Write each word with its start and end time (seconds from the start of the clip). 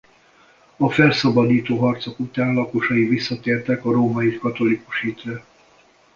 A 0.77 0.89
felszabadító 0.89 1.77
harcok 1.77 2.19
után 2.19 2.53
lakosai 2.53 3.07
visszatértek 3.07 3.85
a 3.85 3.91
római 3.91 4.37
katolikus 4.37 5.01
hitre. 5.01 5.43